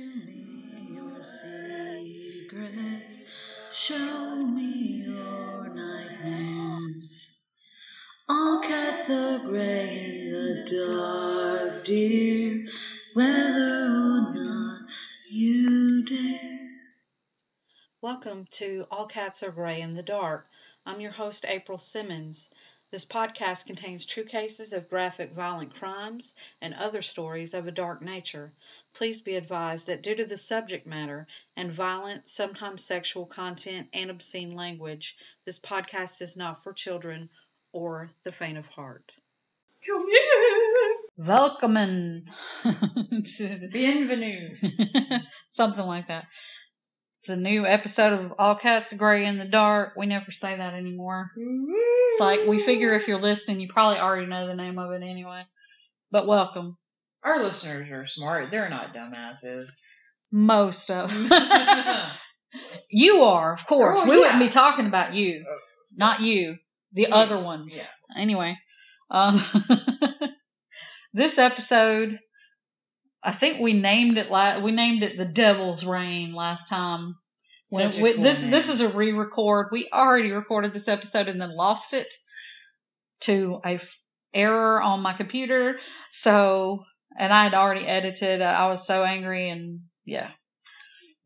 to 0.00 0.06
me 0.06 0.94
your 0.94 1.22
secrets. 1.22 2.48
Show 3.70 4.46
me 4.46 5.04
your 5.04 5.68
nightmares. 5.74 7.42
All 8.26 8.62
cats 8.62 9.10
are 9.10 9.40
gray 9.46 10.20
in 10.22 10.30
the 10.30 10.64
dark, 10.88 11.84
dear, 11.84 12.66
whether 13.12 13.84
or 13.90 14.32
not 14.32 14.78
you 15.30 16.06
dare. 16.06 16.70
Welcome 18.00 18.46
to 18.52 18.86
All 18.90 19.04
Cats 19.04 19.42
Are 19.42 19.50
Gray 19.50 19.82
in 19.82 19.92
the 19.94 20.02
Dark. 20.02 20.46
I'm 20.86 21.02
your 21.02 21.12
host, 21.12 21.44
April 21.46 21.76
Simmons. 21.76 22.54
This 22.90 23.04
podcast 23.04 23.66
contains 23.66 24.04
true 24.04 24.24
cases 24.24 24.72
of 24.72 24.88
graphic 24.88 25.32
violent 25.32 25.72
crimes 25.74 26.34
and 26.60 26.74
other 26.74 27.02
stories 27.02 27.54
of 27.54 27.68
a 27.68 27.70
dark 27.70 28.02
nature. 28.02 28.52
Please 28.94 29.20
be 29.20 29.36
advised 29.36 29.86
that 29.86 30.02
due 30.02 30.16
to 30.16 30.24
the 30.24 30.36
subject 30.36 30.88
matter 30.88 31.28
and 31.54 31.70
violent, 31.70 32.26
sometimes 32.26 32.84
sexual 32.84 33.26
content 33.26 33.88
and 33.92 34.10
obscene 34.10 34.56
language, 34.56 35.16
this 35.44 35.60
podcast 35.60 36.20
is 36.20 36.36
not 36.36 36.64
for 36.64 36.72
children 36.72 37.30
or 37.72 38.10
the 38.24 38.32
faint 38.32 38.58
of 38.58 38.66
heart. 38.66 39.14
Welcome. 41.16 41.74
Bienvenue. 43.70 44.54
Something 45.48 45.86
like 45.86 46.08
that. 46.08 46.26
It's 47.20 47.28
a 47.28 47.36
new 47.36 47.66
episode 47.66 48.14
of 48.14 48.32
All 48.38 48.54
Cats 48.54 48.94
Gray 48.94 49.26
in 49.26 49.36
the 49.36 49.44
Dark. 49.44 49.92
We 49.94 50.06
never 50.06 50.30
say 50.30 50.56
that 50.56 50.72
anymore. 50.72 51.30
It's 51.36 52.20
like 52.20 52.40
we 52.48 52.58
figure 52.58 52.94
if 52.94 53.08
you're 53.08 53.18
listening, 53.18 53.60
you 53.60 53.68
probably 53.68 53.98
already 53.98 54.26
know 54.26 54.46
the 54.46 54.54
name 54.54 54.78
of 54.78 54.90
it 54.92 55.02
anyway. 55.02 55.42
But 56.10 56.26
welcome. 56.26 56.78
Our 57.22 57.42
listeners 57.42 57.90
are 57.92 58.06
smart. 58.06 58.50
They're 58.50 58.70
not 58.70 58.94
dumbasses. 58.94 59.68
Most 60.32 60.90
of 60.90 61.12
you 62.90 63.16
are, 63.24 63.52
of 63.52 63.66
course. 63.66 64.00
Oh, 64.02 64.08
we 64.08 64.14
yeah. 64.16 64.20
wouldn't 64.22 64.40
be 64.40 64.48
talking 64.48 64.86
about 64.86 65.14
you, 65.14 65.44
not 65.96 66.20
you, 66.20 66.56
the 66.94 67.02
Yeah. 67.02 67.14
other 67.16 67.42
ones. 67.42 67.92
Yeah. 68.16 68.22
Anyway, 68.22 68.58
um, 69.10 69.38
this 71.12 71.38
episode, 71.38 72.18
I 73.22 73.32
think 73.32 73.60
we 73.60 73.74
named 73.74 74.18
it. 74.18 74.30
La- 74.30 74.62
we 74.62 74.72
named 74.72 75.02
it 75.02 75.18
"The 75.18 75.24
Devil's 75.26 75.84
Reign" 75.84 76.32
last 76.34 76.68
time. 76.68 77.16
When 77.70 77.90
Such 77.90 78.00
a 78.00 78.02
we, 78.02 78.14
cool 78.14 78.22
this 78.22 78.42
name. 78.42 78.50
this 78.50 78.68
is 78.68 78.80
a 78.80 78.96
re-record. 78.96 79.68
We 79.70 79.88
already 79.92 80.32
recorded 80.32 80.72
this 80.72 80.88
episode 80.88 81.28
and 81.28 81.40
then 81.40 81.54
lost 81.54 81.94
it 81.94 82.12
to 83.20 83.60
a 83.64 83.74
f- 83.74 83.98
error 84.34 84.80
on 84.82 85.02
my 85.02 85.12
computer. 85.12 85.78
So, 86.10 86.84
and 87.18 87.32
I 87.32 87.44
had 87.44 87.54
already 87.54 87.86
edited. 87.86 88.40
I 88.42 88.68
was 88.68 88.86
so 88.86 89.04
angry 89.04 89.50
and 89.50 89.80
yeah. 90.04 90.30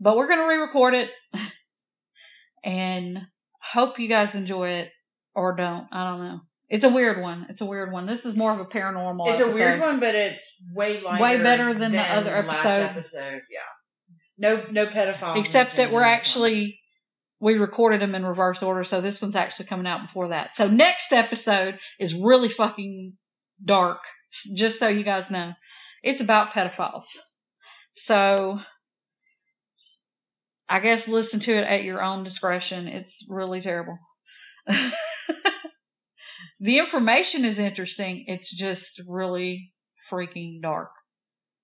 But 0.00 0.16
we're 0.16 0.28
gonna 0.28 0.48
re-record 0.48 0.94
it 0.94 1.10
and 2.64 3.26
hope 3.60 3.98
you 3.98 4.08
guys 4.08 4.34
enjoy 4.34 4.68
it 4.68 4.90
or 5.34 5.54
don't. 5.54 5.86
I 5.92 6.04
don't 6.10 6.24
know. 6.24 6.40
It's 6.68 6.84
a 6.84 6.88
weird 6.90 7.20
one. 7.20 7.46
It's 7.50 7.60
a 7.60 7.66
weird 7.66 7.92
one. 7.92 8.06
This 8.06 8.24
is 8.24 8.36
more 8.36 8.50
of 8.52 8.58
a 8.58 8.64
paranormal. 8.64 9.28
It's 9.28 9.40
a 9.40 9.54
weird 9.54 9.80
one, 9.80 10.00
but 10.00 10.14
it's 10.14 10.66
way 10.74 11.00
lighter. 11.00 11.22
Way 11.22 11.42
better 11.42 11.74
than 11.74 11.92
the 11.92 12.00
other 12.00 12.34
episode. 12.34 12.90
episode. 12.90 13.42
Yeah. 13.50 13.60
No, 14.36 14.62
no 14.70 14.86
pedophiles. 14.86 15.36
except 15.36 15.76
that 15.76 15.92
we're 15.92 16.02
actually 16.02 16.80
we 17.40 17.58
recorded 17.58 18.00
them 18.00 18.14
in 18.14 18.24
reverse 18.24 18.62
order 18.62 18.82
so 18.82 19.00
this 19.00 19.20
one's 19.20 19.36
actually 19.36 19.66
coming 19.66 19.86
out 19.86 20.02
before 20.02 20.28
that 20.28 20.52
so 20.54 20.66
next 20.66 21.12
episode 21.12 21.78
is 22.00 22.14
really 22.14 22.48
fucking 22.48 23.12
dark 23.64 24.00
just 24.56 24.78
so 24.80 24.88
you 24.88 25.04
guys 25.04 25.30
know 25.30 25.52
it's 26.02 26.20
about 26.20 26.52
pedophiles 26.52 27.18
so 27.92 28.58
i 30.68 30.80
guess 30.80 31.06
listen 31.06 31.38
to 31.38 31.52
it 31.52 31.64
at 31.64 31.84
your 31.84 32.02
own 32.02 32.24
discretion 32.24 32.88
it's 32.88 33.28
really 33.30 33.60
terrible 33.60 33.98
the 36.64 36.78
information 36.78 37.44
is 37.44 37.58
interesting 37.58 38.24
it's 38.26 38.56
just 38.56 39.02
really 39.08 39.72
freaking 40.10 40.60
dark 40.60 40.90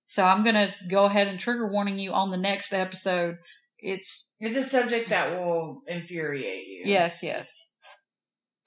so 0.05 0.23
i'm 0.23 0.43
going 0.43 0.55
to 0.55 0.71
go 0.89 1.05
ahead 1.05 1.27
and 1.27 1.39
trigger 1.39 1.67
warning 1.67 1.99
you 1.99 2.13
on 2.13 2.31
the 2.31 2.37
next 2.37 2.73
episode 2.73 3.37
it's. 3.81 4.35
It's 4.39 4.57
a 4.57 4.63
subject 4.63 5.09
that 5.09 5.31
will 5.31 5.81
infuriate 5.87 6.67
you. 6.67 6.81
Yes, 6.85 7.23
yes. 7.23 7.73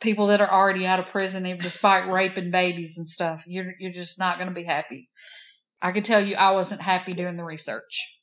People 0.01 0.27
that 0.29 0.41
are 0.41 0.51
already 0.51 0.87
out 0.87 0.99
of 0.99 1.07
prison, 1.07 1.47
even 1.47 1.61
despite 1.61 2.11
raping 2.11 2.51
babies 2.51 2.99
and 2.99 3.09
stuff, 3.09 3.45
you're 3.47 3.73
you're 3.79 3.93
just 3.93 4.19
not 4.19 4.37
going 4.39 4.49
to 4.49 4.55
be 4.55 4.65
happy. 4.65 5.09
I 5.81 5.93
can 5.93 6.03
tell 6.03 6.21
you, 6.21 6.37
I 6.37 6.51
wasn't 6.51 6.81
happy 6.81 7.15
doing 7.15 7.37
the 7.37 7.45
research. 7.45 8.21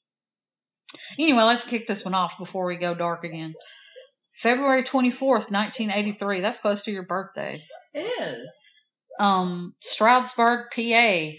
Anyway, 1.18 1.42
let's 1.42 1.68
kick 1.68 1.88
this 1.88 2.04
one 2.04 2.14
off 2.14 2.38
before 2.38 2.66
we 2.66 2.76
go 2.78 2.94
dark 2.94 3.24
again. 3.24 3.54
February 4.36 4.84
twenty 4.84 5.10
fourth, 5.10 5.50
nineteen 5.50 5.92
eighty 5.92 6.12
three. 6.12 6.42
That's 6.42 6.60
close 6.60 6.84
to 6.84 6.92
your 6.92 7.06
birthday. 7.06 7.58
It 7.94 8.22
is. 8.22 8.86
Um, 9.20 9.76
Stroudsburg, 9.80 10.72
PA. 10.74 11.32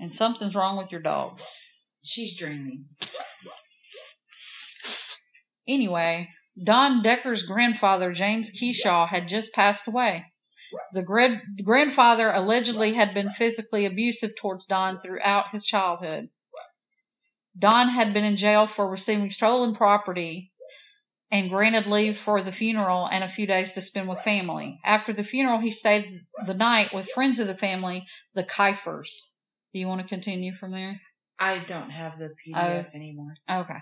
And 0.00 0.12
something's 0.12 0.54
wrong 0.54 0.76
with 0.76 0.92
your 0.92 1.00
dogs. 1.00 1.68
She's 2.02 2.36
dreaming. 2.36 2.86
Anyway, 5.68 6.28
Don 6.62 7.02
Decker's 7.02 7.44
grandfather, 7.44 8.12
James 8.12 8.50
Keyshaw, 8.50 9.08
had 9.08 9.28
just 9.28 9.54
passed 9.54 9.88
away. 9.88 10.26
The 10.92 11.02
grand- 11.02 11.40
grandfather 11.64 12.30
allegedly 12.30 12.94
had 12.94 13.14
been 13.14 13.30
physically 13.30 13.86
abusive 13.86 14.36
towards 14.36 14.66
Don 14.66 14.98
throughout 14.98 15.52
his 15.52 15.66
childhood. 15.66 16.28
Don 17.58 17.88
had 17.88 18.12
been 18.14 18.24
in 18.24 18.36
jail 18.36 18.66
for 18.66 18.88
receiving 18.88 19.30
stolen 19.30 19.74
property 19.74 20.51
and 21.32 21.48
granted 21.48 21.86
leave 21.86 22.18
for 22.18 22.42
the 22.42 22.52
funeral 22.52 23.06
and 23.06 23.24
a 23.24 23.28
few 23.28 23.46
days 23.46 23.72
to 23.72 23.80
spend 23.80 24.06
with 24.06 24.20
family. 24.20 24.78
After 24.84 25.14
the 25.14 25.24
funeral, 25.24 25.58
he 25.58 25.70
stayed 25.70 26.20
the 26.44 26.52
night 26.52 26.92
with 26.92 27.10
friends 27.10 27.40
of 27.40 27.46
the 27.46 27.54
family, 27.54 28.06
the 28.34 28.44
Kiefers. 28.44 29.34
Do 29.72 29.80
you 29.80 29.88
want 29.88 30.02
to 30.02 30.06
continue 30.06 30.54
from 30.54 30.72
there? 30.72 31.00
I 31.38 31.64
don't 31.64 31.88
have 31.88 32.18
the 32.18 32.34
PDF 32.46 32.86
oh. 32.86 32.94
anymore. 32.94 33.32
Okay. 33.50 33.78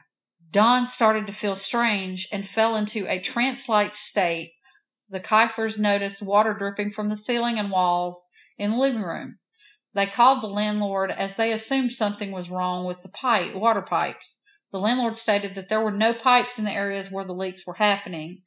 Don 0.52 0.86
started 0.86 1.26
to 1.26 1.32
feel 1.32 1.56
strange 1.56 2.28
and 2.30 2.46
fell 2.46 2.76
into 2.76 3.10
a 3.10 3.20
trance-like 3.20 3.92
state. 3.92 4.52
The 5.08 5.20
Kiefers 5.20 5.76
noticed 5.76 6.22
water 6.22 6.54
dripping 6.54 6.92
from 6.92 7.08
the 7.08 7.16
ceiling 7.16 7.58
and 7.58 7.72
walls 7.72 8.28
in 8.58 8.70
the 8.70 8.76
living 8.76 9.02
room. 9.02 9.40
They 9.92 10.06
called 10.06 10.40
the 10.40 10.46
landlord 10.46 11.10
as 11.10 11.34
they 11.34 11.52
assumed 11.52 11.90
something 11.90 12.30
was 12.30 12.48
wrong 12.48 12.84
with 12.84 13.02
the 13.02 13.08
pipe, 13.08 13.56
water 13.56 13.82
pipes. 13.82 14.40
The 14.72 14.78
landlord 14.78 15.16
stated 15.16 15.54
that 15.56 15.68
there 15.68 15.80
were 15.80 15.90
no 15.90 16.14
pipes 16.14 16.58
in 16.58 16.64
the 16.64 16.72
areas 16.72 17.10
where 17.10 17.24
the 17.24 17.34
leaks 17.34 17.66
were 17.66 17.74
happening. 17.74 18.42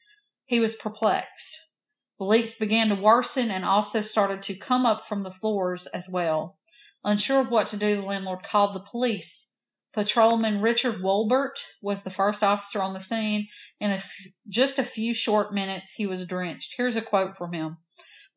He 0.45 0.59
was 0.59 0.75
perplexed. 0.75 1.73
The 2.17 2.25
leaks 2.25 2.57
began 2.57 2.89
to 2.89 2.95
worsen 2.95 3.51
and 3.51 3.65
also 3.65 4.01
started 4.01 4.43
to 4.43 4.55
come 4.55 4.85
up 4.85 5.05
from 5.05 5.21
the 5.21 5.31
floors 5.31 5.85
as 5.87 6.07
well. 6.09 6.57
Unsure 7.03 7.41
of 7.41 7.51
what 7.51 7.67
to 7.67 7.77
do, 7.77 7.97
the 7.97 8.01
landlord 8.03 8.43
called 8.43 8.73
the 8.73 8.79
police. 8.79 9.53
Patrolman 9.91 10.61
Richard 10.61 11.01
Wolbert 11.01 11.59
was 11.81 12.03
the 12.03 12.09
first 12.09 12.41
officer 12.41 12.81
on 12.81 12.93
the 12.93 12.99
scene. 12.99 13.47
In 13.81 13.91
a 13.91 13.95
f- 13.95 14.19
just 14.47 14.79
a 14.79 14.83
few 14.83 15.13
short 15.13 15.53
minutes, 15.53 15.91
he 15.91 16.07
was 16.07 16.25
drenched. 16.25 16.75
Here's 16.77 16.95
a 16.95 17.01
quote 17.01 17.35
from 17.35 17.51
him. 17.51 17.77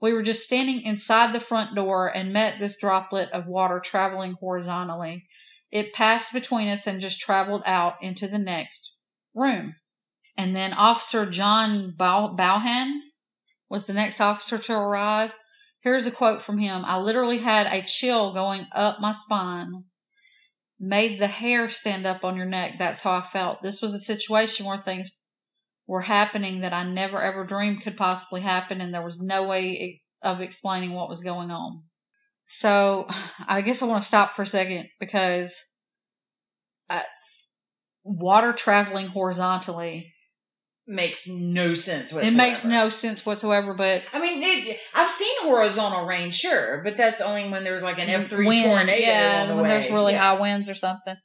We 0.00 0.12
were 0.12 0.22
just 0.22 0.44
standing 0.44 0.82
inside 0.82 1.32
the 1.32 1.40
front 1.40 1.74
door 1.74 2.08
and 2.14 2.32
met 2.32 2.58
this 2.58 2.78
droplet 2.78 3.30
of 3.30 3.46
water 3.46 3.80
traveling 3.80 4.32
horizontally. 4.32 5.26
It 5.70 5.92
passed 5.92 6.32
between 6.32 6.68
us 6.68 6.86
and 6.86 7.00
just 7.00 7.20
traveled 7.20 7.62
out 7.66 8.02
into 8.02 8.28
the 8.28 8.38
next 8.38 8.96
room. 9.34 9.74
And 10.38 10.54
then 10.54 10.72
Officer 10.72 11.28
John 11.30 11.92
Bow- 11.96 12.34
Bowhan 12.36 13.00
was 13.68 13.86
the 13.86 13.94
next 13.94 14.20
officer 14.20 14.58
to 14.58 14.74
arrive. 14.74 15.34
Here's 15.82 16.06
a 16.06 16.10
quote 16.10 16.42
from 16.42 16.58
him. 16.58 16.84
I 16.84 16.98
literally 16.98 17.38
had 17.38 17.66
a 17.66 17.82
chill 17.82 18.32
going 18.32 18.66
up 18.72 19.00
my 19.00 19.12
spine 19.12 19.84
made 20.78 21.18
the 21.18 21.26
hair 21.26 21.68
stand 21.68 22.06
up 22.06 22.24
on 22.24 22.36
your 22.36 22.46
neck. 22.46 22.78
That's 22.78 23.00
how 23.00 23.16
I 23.16 23.22
felt. 23.22 23.62
This 23.62 23.80
was 23.80 23.94
a 23.94 23.98
situation 23.98 24.66
where 24.66 24.80
things 24.80 25.10
were 25.86 26.02
happening 26.02 26.60
that 26.60 26.72
I 26.72 26.84
never 26.84 27.20
ever 27.20 27.44
dreamed 27.44 27.82
could 27.82 27.96
possibly 27.96 28.40
happen, 28.40 28.80
and 28.80 28.92
there 28.92 29.04
was 29.04 29.20
no 29.20 29.46
way 29.46 30.02
of 30.22 30.40
explaining 30.40 30.92
what 30.92 31.08
was 31.08 31.20
going 31.20 31.50
on. 31.50 31.84
So, 32.46 33.06
I 33.48 33.60
guess 33.62 33.82
I 33.82 33.86
want 33.86 34.02
to 34.02 34.06
stop 34.06 34.32
for 34.32 34.42
a 34.42 34.46
second 34.46 34.88
because 35.00 35.64
uh, 36.88 37.00
water 38.04 38.52
traveling 38.52 39.06
horizontally, 39.08 40.12
Makes 40.88 41.26
no 41.28 41.74
sense 41.74 42.12
whatsoever. 42.12 42.32
it 42.32 42.36
makes 42.36 42.64
no 42.64 42.88
sense 42.90 43.26
whatsoever, 43.26 43.74
but 43.74 44.08
I 44.12 44.20
mean, 44.20 44.38
it, 44.40 44.78
I've 44.94 45.08
seen 45.10 45.34
horizontal 45.40 46.06
rain, 46.06 46.30
sure, 46.30 46.80
but 46.84 46.96
that's 46.96 47.20
only 47.20 47.50
when 47.50 47.64
there's 47.64 47.82
like 47.82 47.98
an 47.98 48.08
F 48.08 48.28
three 48.28 48.46
wind, 48.46 48.62
tornado 48.62 49.00
yeah, 49.00 49.40
on 49.42 49.48
the 49.48 49.54
when 49.56 49.64
way. 49.64 49.70
there's 49.70 49.90
really 49.90 50.12
Yeah. 50.12 50.20
high 50.20 50.40
winds 50.40 50.68
or 50.70 50.76
something. 50.76 51.16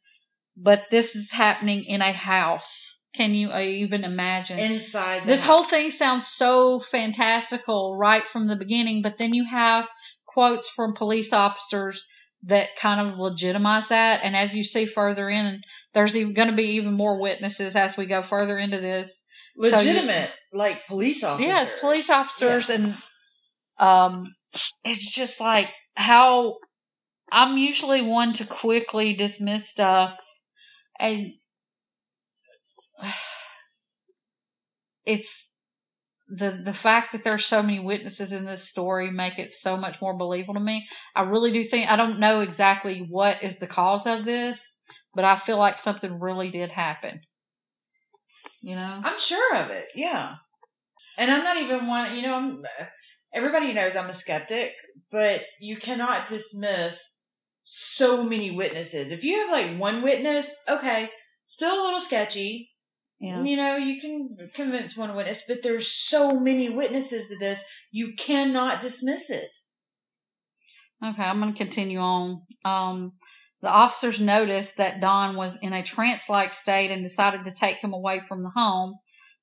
But 0.57 0.89
this 0.89 1.15
is 1.15 1.31
happening 1.31 1.83
in 1.83 2.01
a 2.01 2.12
house. 2.12 3.06
Can 3.13 3.35
you 3.35 3.51
uh, 3.51 3.59
even 3.59 4.03
imagine? 4.03 4.57
inside. 4.57 5.21
The 5.21 5.27
this 5.27 5.44
house. 5.44 5.47
whole 5.47 5.63
thing 5.63 5.91
sounds 5.91 6.25
so 6.25 6.79
fantastical 6.79 7.95
right 7.95 8.25
from 8.25 8.47
the 8.47 8.56
beginning, 8.56 9.03
but 9.03 9.19
then 9.19 9.35
you 9.35 9.45
have 9.45 9.88
quotes 10.33 10.69
from 10.69 10.93
police 10.93 11.33
officers 11.33 12.07
that 12.43 12.69
kind 12.75 13.07
of 13.09 13.19
legitimize 13.19 13.89
that. 13.89 14.21
And 14.23 14.35
as 14.35 14.55
you 14.55 14.63
see 14.63 14.85
further 14.85 15.29
in, 15.29 15.61
there's 15.93 16.15
even 16.17 16.33
going 16.33 16.49
to 16.49 16.55
be 16.55 16.75
even 16.75 16.93
more 16.93 17.19
witnesses 17.21 17.75
as 17.75 17.97
we 17.97 18.05
go 18.07 18.21
further 18.21 18.57
into 18.57 18.79
this. 18.79 19.23
So 19.59 19.67
you- 19.67 19.71
Legitimate, 19.75 20.31
like 20.53 20.85
police 20.87 21.23
officers. 21.23 21.47
Yes, 21.47 21.79
police 21.79 22.09
officers, 22.09 22.69
and 22.69 22.95
um, 23.77 24.25
it's 24.83 25.13
just 25.13 25.39
like 25.41 25.71
how 25.95 26.57
I'm 27.31 27.57
usually 27.57 28.01
one 28.01 28.33
to 28.33 28.45
quickly 28.47 29.13
dismiss 29.13 29.69
stuff, 29.69 30.17
and 30.99 31.27
it's 35.05 35.50
the 36.31 36.51
the 36.63 36.73
fact 36.73 37.11
that 37.11 37.25
there's 37.25 37.45
so 37.45 37.61
many 37.61 37.79
witnesses 37.79 38.31
in 38.31 38.45
this 38.45 38.67
story 38.67 39.11
make 39.11 39.37
it 39.37 39.49
so 39.49 39.75
much 39.75 40.01
more 40.01 40.17
believable 40.17 40.53
to 40.53 40.59
me. 40.61 40.87
I 41.13 41.23
really 41.23 41.51
do 41.51 41.63
think 41.63 41.89
I 41.89 41.97
don't 41.97 42.19
know 42.19 42.39
exactly 42.39 43.05
what 43.09 43.43
is 43.43 43.59
the 43.59 43.67
cause 43.67 44.07
of 44.07 44.23
this, 44.23 44.81
but 45.13 45.25
I 45.25 45.35
feel 45.35 45.57
like 45.57 45.77
something 45.77 46.19
really 46.19 46.49
did 46.49 46.71
happen. 46.71 47.21
You 48.61 48.75
know? 48.75 49.01
I'm 49.03 49.19
sure 49.19 49.57
of 49.57 49.71
it. 49.71 49.85
Yeah. 49.93 50.35
And 51.17 51.29
I'm 51.29 51.43
not 51.43 51.57
even 51.57 51.87
one. 51.87 52.15
You 52.15 52.21
know, 52.23 52.35
I'm. 52.35 52.63
Everybody 53.33 53.73
knows 53.73 53.95
I'm 53.95 54.09
a 54.09 54.13
skeptic, 54.13 54.73
but 55.11 55.43
you 55.59 55.77
cannot 55.77 56.27
dismiss 56.27 57.29
so 57.63 58.23
many 58.23 58.51
witnesses. 58.51 59.11
If 59.11 59.23
you 59.23 59.37
have 59.37 59.51
like 59.51 59.77
one 59.77 60.01
witness, 60.01 60.63
okay, 60.69 61.09
still 61.45 61.73
a 61.73 61.83
little 61.83 61.99
sketchy. 61.99 62.70
Yeah. 63.21 63.44
You 63.44 63.56
know, 63.56 63.75
you 63.75 64.01
can 64.01 64.29
convince 64.56 64.97
one 64.97 65.15
witness, 65.15 65.45
but 65.47 65.62
there's 65.62 65.91
so 65.91 66.39
many 66.39 66.69
witnesses 66.69 67.29
to 67.29 67.38
this, 67.38 67.71
you 67.91 68.15
cannot 68.15 68.81
dismiss 68.81 69.29
it. 69.29 69.56
Okay, 71.06 71.23
I'm 71.23 71.39
going 71.39 71.53
to 71.53 71.57
continue 71.57 72.00
on. 72.00 72.41
Um, 72.65 73.13
the 73.62 73.69
officers 73.69 74.19
noticed 74.19 74.77
that 74.77 75.01
Don 75.01 75.35
was 75.35 75.59
in 75.62 75.71
a 75.71 75.83
trance 75.83 76.29
like 76.29 76.51
state 76.51 76.89
and 76.89 77.03
decided 77.03 77.45
to 77.45 77.53
take 77.53 77.77
him 77.77 77.94
away 77.94 78.21
from 78.21 78.41
the 78.41 78.50
home. 78.50 78.95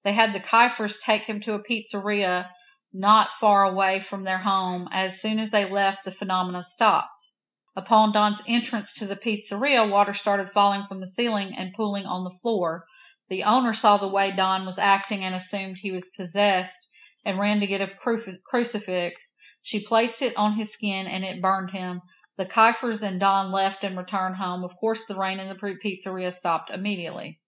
They 0.02 0.12
had 0.12 0.32
the 0.32 0.40
Kiefers 0.40 1.00
take 1.00 1.22
him 1.22 1.38
to 1.42 1.54
a 1.54 1.62
pizzeria 1.62 2.48
not 2.92 3.32
far 3.32 3.62
away 3.62 4.00
from 4.00 4.24
their 4.24 4.38
home. 4.38 4.88
As 4.90 5.20
soon 5.20 5.38
as 5.38 5.50
they 5.50 5.70
left, 5.70 6.04
the 6.04 6.10
phenomena 6.10 6.64
stopped. 6.64 7.30
Upon 7.76 8.10
Don's 8.10 8.42
entrance 8.48 8.94
to 8.94 9.06
the 9.06 9.14
pizzeria, 9.14 9.88
water 9.88 10.12
started 10.12 10.48
falling 10.48 10.82
from 10.88 10.98
the 10.98 11.06
ceiling 11.06 11.54
and 11.56 11.74
pooling 11.74 12.06
on 12.06 12.24
the 12.24 12.36
floor. 12.42 12.84
The 13.28 13.44
owner 13.44 13.72
saw 13.72 13.98
the 13.98 14.08
way 14.08 14.32
Don 14.34 14.64
was 14.64 14.78
acting 14.78 15.24
and 15.24 15.34
assumed 15.34 15.78
he 15.78 15.92
was 15.92 16.08
possessed 16.16 16.88
and 17.24 17.38
ran 17.38 17.60
to 17.60 17.66
get 17.66 17.80
a 17.80 17.86
cruci- 17.86 18.42
crucifix. 18.44 19.34
She 19.62 19.84
placed 19.84 20.22
it 20.22 20.36
on 20.36 20.54
his 20.54 20.72
skin 20.72 21.06
and 21.06 21.24
it 21.24 21.42
burned 21.42 21.70
him. 21.70 22.00
The 22.36 22.46
Kiefers 22.46 23.02
and 23.02 23.20
Don 23.20 23.50
left 23.50 23.84
and 23.84 23.98
returned 23.98 24.36
home. 24.36 24.64
Of 24.64 24.76
course, 24.76 25.04
the 25.06 25.16
rain 25.16 25.40
in 25.40 25.48
the 25.48 25.54
pizzeria 25.56 26.32
stopped 26.32 26.70
immediately. 26.70 27.40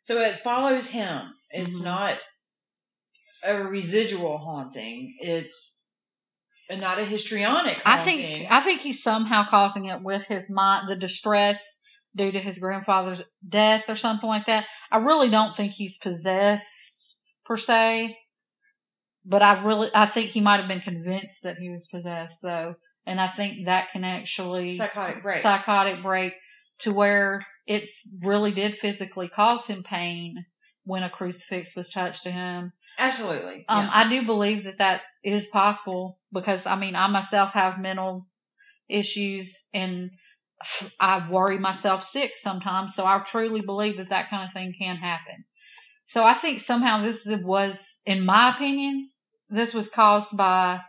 So 0.00 0.18
it 0.18 0.36
follows 0.36 0.88
him. 0.90 1.34
It's 1.50 1.80
Mhm. 1.80 1.84
not 1.84 2.18
a 3.42 3.64
residual 3.64 4.38
haunting. 4.38 5.14
It's 5.20 5.92
not 6.70 6.98
a 6.98 7.04
histrionic 7.04 7.74
Haunting. 7.82 7.84
I 7.84 7.96
think 7.98 8.50
I 8.52 8.60
think 8.60 8.80
he's 8.80 9.02
somehow 9.02 9.48
causing 9.48 9.86
it 9.86 10.02
with 10.02 10.26
his 10.26 10.48
mind, 10.48 10.88
the 10.88 10.96
distress 10.96 11.79
due 12.14 12.30
to 12.30 12.38
his 12.38 12.58
grandfather's 12.58 13.22
death 13.46 13.88
or 13.88 13.94
something 13.94 14.28
like 14.28 14.46
that. 14.46 14.66
I 14.90 14.98
really 14.98 15.30
don't 15.30 15.56
think 15.56 15.72
he's 15.72 15.98
possessed 15.98 17.24
per 17.44 17.56
se, 17.56 18.16
but 19.24 19.42
I 19.42 19.64
really 19.64 19.88
I 19.94 20.06
think 20.06 20.30
he 20.30 20.40
might 20.40 20.60
have 20.60 20.68
been 20.68 20.80
convinced 20.80 21.44
that 21.44 21.58
he 21.58 21.70
was 21.70 21.88
possessed 21.88 22.42
though, 22.42 22.74
and 23.06 23.20
I 23.20 23.26
think 23.26 23.66
that 23.66 23.90
can 23.90 24.04
actually 24.04 24.70
psychotic 24.70 25.22
break. 25.22 25.36
psychotic 25.36 26.02
break 26.02 26.32
to 26.80 26.92
where 26.92 27.40
it 27.66 27.88
really 28.22 28.52
did 28.52 28.74
physically 28.74 29.28
cause 29.28 29.66
him 29.66 29.82
pain 29.82 30.44
when 30.84 31.02
a 31.02 31.10
crucifix 31.10 31.76
was 31.76 31.92
touched 31.92 32.24
to 32.24 32.30
him. 32.30 32.72
Absolutely. 32.98 33.64
Um, 33.68 33.84
yeah. 33.84 33.90
I 33.92 34.08
do 34.08 34.26
believe 34.26 34.64
that 34.64 34.78
that 34.78 35.02
is 35.22 35.46
possible 35.46 36.18
because 36.32 36.66
I 36.66 36.76
mean, 36.76 36.96
I 36.96 37.06
myself 37.08 37.52
have 37.52 37.78
mental 37.78 38.26
issues 38.88 39.68
and 39.72 40.10
I 41.00 41.28
worry 41.28 41.58
myself 41.58 42.02
sick 42.02 42.32
sometimes. 42.36 42.94
So 42.94 43.04
I 43.04 43.18
truly 43.18 43.60
believe 43.60 43.98
that 43.98 44.08
that 44.08 44.30
kind 44.30 44.44
of 44.44 44.52
thing 44.52 44.74
can 44.78 44.96
happen. 44.96 45.44
So 46.04 46.24
I 46.24 46.34
think 46.34 46.58
somehow 46.58 47.02
this 47.02 47.28
was, 47.44 48.00
in 48.04 48.24
my 48.26 48.54
opinion, 48.54 49.10
this 49.48 49.74
was 49.74 49.88
caused 49.88 50.36
by 50.36 50.80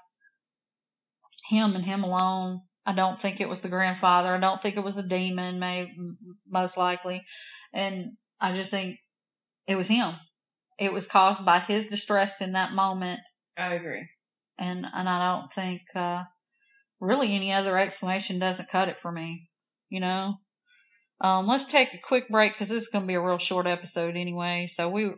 him 1.47 1.75
and 1.75 1.85
him 1.85 2.03
alone. 2.03 2.61
I 2.85 2.93
don't 2.93 3.19
think 3.19 3.39
it 3.39 3.49
was 3.49 3.61
the 3.61 3.69
grandfather. 3.69 4.33
I 4.33 4.39
don't 4.39 4.61
think 4.61 4.77
it 4.77 4.83
was 4.83 4.97
a 4.97 5.07
demon, 5.07 5.59
may 5.59 5.91
most 6.47 6.77
likely, 6.77 7.23
and 7.71 8.17
I 8.39 8.53
just 8.53 8.71
think 8.71 8.97
it 9.67 9.75
was 9.75 9.87
him. 9.87 10.15
It 10.79 10.91
was 10.91 11.05
caused 11.05 11.45
by 11.45 11.59
his 11.59 11.87
distress 11.87 12.41
in 12.41 12.53
that 12.53 12.71
moment, 12.71 13.19
I 13.55 13.75
agree. 13.75 14.07
and 14.57 14.85
and 14.91 15.07
I 15.07 15.35
don't 15.35 15.51
think 15.51 15.83
uh, 15.95 16.23
really 16.99 17.35
any 17.35 17.53
other 17.53 17.77
explanation 17.77 18.39
doesn't 18.39 18.69
cut 18.69 18.89
it 18.89 18.97
for 18.97 19.11
me. 19.11 19.50
You 19.91 19.99
know. 19.99 20.39
Um, 21.23 21.45
let's 21.45 21.67
take 21.67 21.93
a 21.93 21.99
quick 21.99 22.29
break 22.29 22.53
because 22.53 22.69
this 22.69 22.81
is 22.81 22.87
going 22.87 23.03
to 23.03 23.07
be 23.07 23.13
a 23.13 23.21
real 23.21 23.37
short 23.37 23.67
episode 23.67 24.15
anyway. 24.17 24.65
So 24.65 24.89
we 24.89 25.11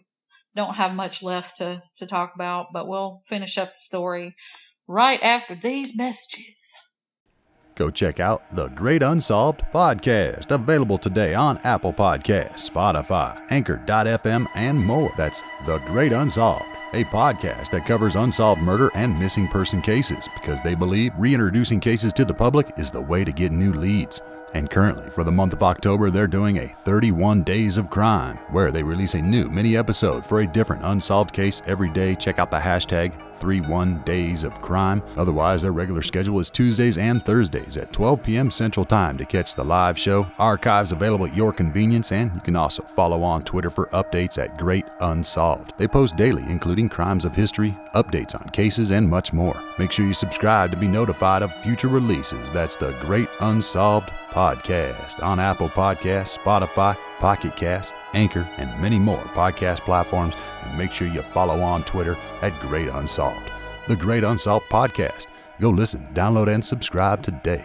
don't 0.53 0.75
have 0.75 0.93
much 0.93 1.23
left 1.23 1.57
to 1.57 1.81
to 1.95 2.07
talk 2.07 2.33
about, 2.35 2.73
but 2.73 2.89
we'll 2.89 3.21
finish 3.25 3.57
up 3.57 3.71
the 3.71 3.77
story 3.77 4.35
right 4.87 5.21
after 5.23 5.55
these 5.55 5.97
messages. 5.97 6.75
Go 7.75 7.89
check 7.89 8.19
out 8.19 8.43
the 8.55 8.67
Great 8.67 9.01
Unsolved 9.01 9.63
podcast, 9.73 10.51
available 10.51 10.99
today 10.99 11.33
on 11.33 11.57
Apple 11.63 11.91
Podcasts, 11.91 12.69
Spotify, 12.69 13.41
Anchor.fm, 13.49 14.47
and 14.53 14.77
more. 14.79 15.11
That's 15.17 15.41
The 15.65 15.79
Great 15.87 16.11
Unsolved, 16.11 16.65
a 16.93 17.03
podcast 17.05 17.71
that 17.71 17.87
covers 17.87 18.15
unsolved 18.15 18.61
murder 18.61 18.91
and 18.93 19.19
missing 19.19 19.47
person 19.47 19.81
cases 19.81 20.29
because 20.35 20.61
they 20.61 20.75
believe 20.75 21.13
reintroducing 21.17 21.79
cases 21.79 22.13
to 22.13 22.25
the 22.25 22.33
public 22.33 22.71
is 22.77 22.91
the 22.91 23.01
way 23.01 23.23
to 23.23 23.31
get 23.31 23.51
new 23.51 23.73
leads. 23.73 24.21
And 24.53 24.69
currently, 24.69 25.09
for 25.09 25.23
the 25.23 25.31
month 25.31 25.53
of 25.53 25.63
October, 25.63 26.11
they're 26.11 26.27
doing 26.27 26.57
a 26.57 26.67
31 26.67 27.43
Days 27.43 27.77
of 27.77 27.89
Crime, 27.89 28.37
where 28.51 28.71
they 28.71 28.83
release 28.83 29.15
a 29.15 29.21
new 29.21 29.49
mini 29.49 29.75
episode 29.75 30.25
for 30.25 30.41
a 30.41 30.47
different 30.47 30.83
unsolved 30.85 31.33
case 31.33 31.63
every 31.65 31.91
day. 31.91 32.13
Check 32.13 32.37
out 32.37 32.51
the 32.51 32.59
hashtag 32.59 33.19
31 33.43 34.01
Days 34.03 34.45
of 34.45 34.53
Crime. 34.61 35.03
Otherwise, 35.17 35.63
their 35.63 35.73
regular 35.73 36.01
schedule 36.01 36.39
is 36.39 36.49
Tuesdays 36.49 36.97
and 36.97 37.25
Thursdays 37.25 37.75
at 37.75 37.91
12 37.91 38.23
p.m. 38.23 38.49
Central 38.49 38.85
Time 38.85 39.17
to 39.17 39.25
catch 39.25 39.53
the 39.53 39.65
live 39.65 39.99
show. 39.99 40.25
Archives 40.39 40.93
available 40.93 41.25
at 41.25 41.35
your 41.35 41.51
convenience, 41.51 42.13
and 42.13 42.33
you 42.33 42.39
can 42.39 42.55
also 42.55 42.83
follow 42.83 43.21
on 43.21 43.43
Twitter 43.43 43.69
for 43.69 43.87
updates 43.87 44.41
at 44.41 44.57
Great 44.57 44.85
Unsolved. 45.01 45.73
They 45.77 45.89
post 45.89 46.15
daily, 46.15 46.43
including 46.43 46.87
crimes 46.87 47.25
of 47.25 47.35
history, 47.35 47.77
updates 47.95 48.33
on 48.33 48.47
cases, 48.51 48.91
and 48.91 49.09
much 49.09 49.33
more. 49.33 49.61
Make 49.77 49.91
sure 49.91 50.05
you 50.05 50.13
subscribe 50.13 50.71
to 50.71 50.77
be 50.77 50.87
notified 50.87 51.41
of 51.41 51.53
future 51.53 51.89
releases. 51.89 52.49
That's 52.51 52.77
the 52.77 52.95
Great 53.01 53.27
Unsolved 53.41 54.07
Podcast 54.29 55.21
on 55.21 55.41
Apple 55.41 55.67
Podcasts, 55.67 56.37
Spotify, 56.37 56.95
Pocket 57.23 57.55
Casts, 57.55 57.93
Anchor, 58.13 58.45
and 58.57 58.81
many 58.81 58.99
more 58.99 59.21
podcast 59.31 59.79
platforms. 59.79 60.35
And 60.63 60.77
make 60.77 60.91
sure 60.91 61.07
you 61.07 61.21
follow 61.21 61.61
on 61.61 61.81
Twitter 61.83 62.17
at 62.41 62.51
Great 62.59 62.89
Unsolved. 62.89 63.49
The 63.87 63.95
Great 63.95 64.25
Unsolved 64.25 64.65
Podcast. 64.67 65.27
Go 65.61 65.69
listen, 65.69 66.05
download, 66.13 66.53
and 66.53 66.65
subscribe 66.65 67.23
today. 67.23 67.63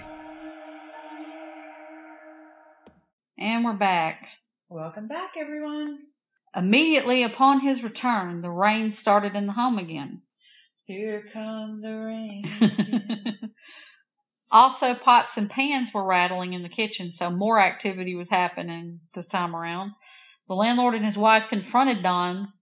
And 3.36 3.64
we're 3.64 3.76
back. 3.76 4.28
Welcome 4.68 5.08
back, 5.08 5.30
everyone. 5.36 6.04
Immediately 6.54 7.24
upon 7.24 7.58
his 7.58 7.82
return, 7.82 8.42
the 8.42 8.52
rain 8.52 8.92
started 8.92 9.34
in 9.34 9.48
the 9.48 9.52
home 9.52 9.78
again. 9.78 10.22
Here 10.84 11.20
come 11.32 11.80
the 11.80 11.96
rain. 11.96 12.44
also, 14.50 14.94
pots 14.94 15.36
and 15.36 15.50
pans 15.50 15.92
were 15.92 16.04
rattling 16.04 16.52
in 16.52 16.62
the 16.62 16.68
kitchen, 16.68 17.10
so 17.10 17.30
more 17.30 17.60
activity 17.60 18.14
was 18.14 18.28
happening 18.28 19.00
this 19.14 19.26
time 19.26 19.54
around. 19.54 19.92
The 20.48 20.54
landlord 20.54 20.94
and 20.94 21.04
his 21.04 21.18
wife 21.18 21.48
confronted 21.48 22.02
Don 22.02 22.52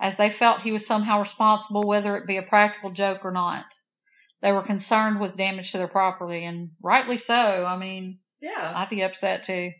as 0.00 0.16
they 0.16 0.30
felt 0.30 0.60
he 0.60 0.72
was 0.72 0.86
somehow 0.86 1.18
responsible, 1.18 1.86
whether 1.86 2.16
it 2.16 2.26
be 2.26 2.36
a 2.36 2.42
practical 2.42 2.90
joke 2.90 3.24
or 3.24 3.30
not. 3.30 3.64
They 4.42 4.52
were 4.52 4.62
concerned 4.62 5.20
with 5.20 5.36
damage 5.36 5.72
to 5.72 5.78
their 5.78 5.88
property, 5.88 6.44
and 6.44 6.70
rightly 6.82 7.18
so. 7.18 7.64
I 7.64 7.76
mean, 7.76 8.20
yeah. 8.40 8.72
I'd 8.76 8.90
be 8.90 9.02
upset 9.02 9.44
too. 9.44 9.72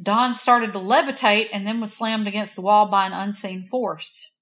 Don 0.00 0.34
started 0.34 0.74
to 0.74 0.78
levitate 0.78 1.48
and 1.52 1.66
then 1.66 1.80
was 1.80 1.94
slammed 1.94 2.26
against 2.26 2.54
the 2.54 2.62
wall 2.62 2.88
by 2.88 3.06
an 3.06 3.12
unseen 3.12 3.62
force. 3.62 4.38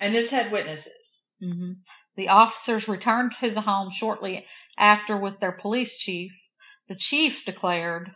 And 0.00 0.14
this 0.14 0.30
had 0.30 0.52
witnesses. 0.52 1.25
Hmm 1.40 1.72
The 2.16 2.28
officers 2.28 2.88
returned 2.88 3.32
to 3.40 3.50
the 3.50 3.60
home 3.60 3.90
shortly 3.90 4.46
after 4.78 5.16
with 5.18 5.38
their 5.38 5.52
police 5.52 5.98
chief. 5.98 6.32
The 6.88 6.96
chief 6.96 7.44
declared, 7.44 8.12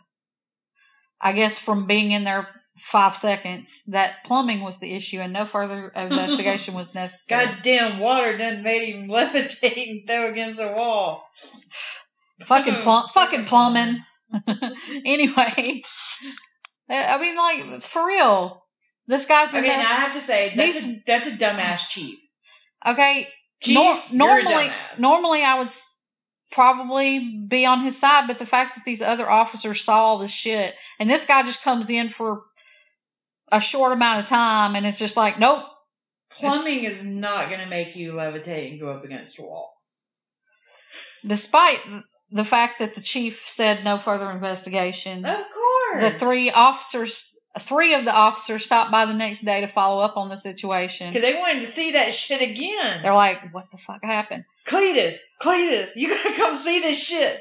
I 1.19 1.33
guess 1.33 1.59
from 1.59 1.87
being 1.87 2.11
in 2.11 2.23
there 2.23 2.47
five 2.77 3.15
seconds, 3.15 3.83
that 3.87 4.23
plumbing 4.23 4.61
was 4.61 4.79
the 4.79 4.93
issue 4.93 5.19
and 5.19 5.33
no 5.33 5.45
further 5.45 5.89
investigation 5.95 6.73
was 6.73 6.95
necessary. 6.95 7.45
Goddamn 7.45 7.99
water 7.99 8.37
done 8.37 8.63
made 8.63 8.93
him 8.93 9.07
levitate 9.09 9.89
and 9.89 10.07
throw 10.07 10.31
against 10.31 10.59
the 10.59 10.71
wall. 10.71 11.23
fucking 12.45 12.73
plum, 12.81 13.07
fucking 13.07 13.45
plumbing. 13.45 14.03
anyway, 15.05 15.81
I 16.89 17.17
mean, 17.19 17.35
like 17.35 17.81
for 17.83 18.05
real, 18.07 18.63
this 19.07 19.25
guy's 19.25 19.53
Okay, 19.53 19.67
now 19.67 19.73
I 19.73 20.01
have 20.05 20.13
to 20.13 20.21
say 20.21 20.53
that's 20.55 20.85
a, 20.85 21.03
that's 21.05 21.27
a 21.27 21.37
dumbass 21.37 21.89
chief. 21.89 22.17
Okay, 22.85 23.27
Chief, 23.61 23.75
nor- 23.75 23.99
normally, 24.11 24.67
normally 24.97 25.43
I 25.43 25.57
would 25.59 25.67
s- 25.67 26.03
probably 26.51 27.45
be 27.47 27.65
on 27.65 27.81
his 27.81 27.99
side, 27.99 28.25
but 28.27 28.39
the 28.39 28.45
fact 28.45 28.75
that 28.75 28.85
these 28.85 29.01
other 29.01 29.29
officers 29.29 29.81
saw 29.81 29.97
all 30.05 30.17
this 30.17 30.33
shit, 30.35 30.73
and 30.99 31.09
this 31.09 31.25
guy 31.25 31.43
just 31.43 31.63
comes 31.63 31.89
in 31.89 32.09
for 32.09 32.43
a 33.51 33.61
short 33.61 33.93
amount 33.93 34.19
of 34.21 34.27
time, 34.27 34.75
and 34.75 34.85
it's 34.85 34.99
just 34.99 35.17
like, 35.17 35.37
nope. 35.39 35.63
Plumbing 36.37 36.85
is 36.85 37.05
not 37.05 37.49
going 37.49 37.59
to 37.61 37.69
make 37.69 37.95
you 37.97 38.13
levitate 38.13 38.71
and 38.71 38.79
go 38.79 38.87
up 38.87 39.03
against 39.03 39.37
a 39.39 39.43
wall. 39.43 39.73
Despite 41.25 41.79
the 42.31 42.45
fact 42.45 42.79
that 42.79 42.93
the 42.93 43.01
chief 43.01 43.39
said 43.39 43.83
no 43.83 43.97
further 43.97 44.31
investigation, 44.31 45.25
Of 45.25 45.35
course. 45.53 46.01
the 46.01 46.09
three 46.19 46.49
officers, 46.49 47.39
three 47.59 47.93
of 47.95 48.05
the 48.05 48.13
officers 48.13 48.63
stopped 48.63 48.91
by 48.91 49.05
the 49.05 49.13
next 49.13 49.41
day 49.41 49.61
to 49.61 49.67
follow 49.67 50.01
up 50.01 50.17
on 50.17 50.29
the 50.29 50.37
situation. 50.37 51.09
Because 51.09 51.23
they 51.23 51.33
wanted 51.33 51.59
to 51.59 51.65
see 51.65 51.91
that 51.93 52.13
shit 52.13 52.41
again. 52.41 52.99
They're 53.01 53.13
like, 53.13 53.53
what 53.53 53.69
the 53.71 53.77
fuck 53.77 54.03
happened? 54.03 54.45
Cletus, 54.67 55.23
Cletus, 55.41 55.95
you 55.95 56.09
gotta 56.09 56.33
come 56.37 56.55
see 56.55 56.79
this 56.79 57.03
shit. 57.03 57.39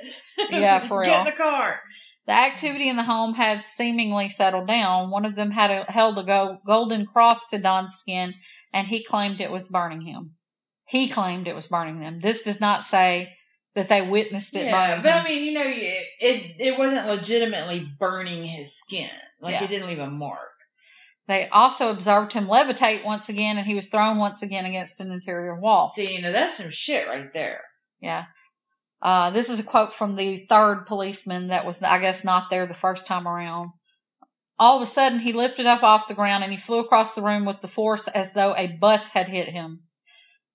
Yeah, 0.50 0.80
for 0.80 1.00
real. 1.00 1.10
Get 1.10 1.20
in 1.20 1.24
the 1.26 1.32
car. 1.32 1.80
The 2.26 2.32
activity 2.32 2.88
in 2.88 2.96
the 2.96 3.02
home 3.02 3.34
had 3.34 3.64
seemingly 3.64 4.28
settled 4.28 4.68
down. 4.68 5.10
One 5.10 5.24
of 5.24 5.34
them 5.34 5.50
had 5.50 5.70
a, 5.70 5.90
held 5.90 6.18
a 6.18 6.22
go, 6.24 6.58
golden 6.66 7.06
cross 7.06 7.48
to 7.48 7.60
Don's 7.60 7.94
skin, 7.94 8.34
and 8.72 8.86
he 8.86 9.04
claimed 9.04 9.40
it 9.40 9.50
was 9.50 9.68
burning 9.68 10.00
him. 10.00 10.36
He 10.86 11.08
claimed 11.08 11.46
it 11.46 11.54
was 11.54 11.66
burning 11.68 12.00
them. 12.00 12.18
This 12.18 12.42
does 12.42 12.60
not 12.60 12.82
say 12.82 13.36
that 13.74 13.88
they 13.88 14.08
witnessed 14.08 14.56
it 14.56 14.64
Yeah, 14.64 15.00
burning 15.00 15.02
but 15.02 15.12
him. 15.12 15.24
I 15.24 15.28
mean, 15.28 15.44
you 15.44 15.52
know, 15.52 15.64
it, 15.66 16.06
it 16.20 16.54
it 16.58 16.78
wasn't 16.78 17.06
legitimately 17.06 17.86
burning 17.98 18.42
his 18.44 18.76
skin. 18.76 19.08
Like 19.40 19.54
Yeah. 19.54 19.64
it 19.64 19.68
didn't 19.68 19.88
leave 19.88 19.98
a 19.98 20.06
mark. 20.06 20.48
they 21.26 21.48
also 21.48 21.90
observed 21.90 22.32
him 22.32 22.46
levitate 22.48 23.04
once 23.04 23.28
again, 23.28 23.56
and 23.56 23.66
he 23.66 23.74
was 23.76 23.88
thrown 23.88 24.18
once 24.18 24.42
again 24.42 24.64
against 24.64 25.00
an 25.00 25.12
interior 25.12 25.54
wall. 25.54 25.86
See, 25.88 26.14
you 26.16 26.22
know, 26.22 26.32
that's 26.32 26.54
some 26.54 26.70
shit 26.70 27.06
right 27.08 27.32
there. 27.32 27.62
Yeah. 28.00 28.24
Uh, 29.00 29.30
this 29.30 29.48
is 29.48 29.60
a 29.60 29.64
quote 29.64 29.92
from 29.92 30.16
the 30.16 30.44
third 30.48 30.86
policeman 30.86 31.48
that 31.48 31.64
was, 31.64 31.82
I 31.82 32.00
guess, 32.00 32.24
not 32.24 32.50
there 32.50 32.66
the 32.66 32.74
first 32.74 33.06
time 33.06 33.28
around. 33.28 33.70
All 34.58 34.76
of 34.76 34.82
a 34.82 34.86
sudden, 34.86 35.20
he 35.20 35.32
lifted 35.32 35.66
up 35.66 35.82
off 35.82 36.06
the 36.06 36.14
ground 36.14 36.42
and 36.42 36.52
he 36.52 36.58
flew 36.58 36.80
across 36.80 37.14
the 37.14 37.22
room 37.22 37.44
with 37.46 37.60
the 37.60 37.68
force 37.68 38.08
as 38.08 38.32
though 38.32 38.54
a 38.56 38.76
bus 38.76 39.08
had 39.08 39.28
hit 39.28 39.48
him. 39.48 39.84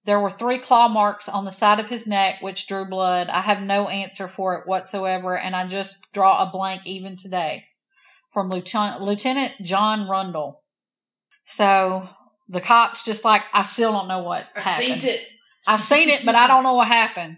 There 0.03 0.19
were 0.19 0.29
three 0.29 0.59
claw 0.59 0.89
marks 0.89 1.27
on 1.27 1.45
the 1.45 1.51
side 1.51 1.79
of 1.79 1.89
his 1.89 2.05
neck 2.05 2.35
which 2.41 2.67
drew 2.67 2.85
blood. 2.87 3.29
I 3.29 3.41
have 3.41 3.61
no 3.61 3.87
answer 3.87 4.27
for 4.27 4.59
it 4.59 4.67
whatsoever, 4.67 5.35
and 5.35 5.55
I 5.55 5.67
just 5.67 6.11
draw 6.13 6.43
a 6.43 6.51
blank 6.51 6.85
even 6.85 7.15
today. 7.17 7.65
From 8.35 8.49
Lieutenant, 8.49 9.01
Lieutenant 9.01 9.53
John 9.61 10.09
Rundle. 10.09 10.61
So 11.45 12.09
the 12.49 12.59
cops 12.59 13.05
just 13.05 13.23
like, 13.23 13.43
I 13.53 13.63
still 13.63 13.93
don't 13.93 14.09
know 14.09 14.23
what 14.23 14.45
I 14.53 14.59
happened. 14.59 15.01
seen 15.01 15.11
it. 15.13 15.27
I've 15.65 15.79
seen 15.79 16.09
it, 16.09 16.25
but 16.25 16.35
I 16.35 16.47
don't 16.47 16.63
know 16.63 16.73
what 16.73 16.89
happened. 16.89 17.37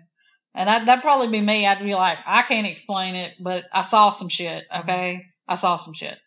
And 0.55 0.67
that, 0.67 0.87
that'd 0.87 1.03
probably 1.03 1.27
be 1.27 1.39
me. 1.39 1.67
I'd 1.67 1.83
be 1.83 1.93
like, 1.93 2.17
I 2.25 2.41
can't 2.41 2.65
explain 2.65 3.13
it, 3.13 3.35
but 3.39 3.65
I 3.71 3.83
saw 3.83 4.09
some 4.09 4.27
shit. 4.27 4.63
Mm-hmm. 4.73 4.89
Okay. 4.89 5.25
I 5.47 5.53
saw 5.53 5.75
some 5.75 5.93
shit. 5.93 6.17